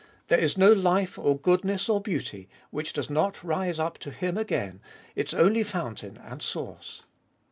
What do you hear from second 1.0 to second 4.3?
or goodness or beauty, which does not rise up to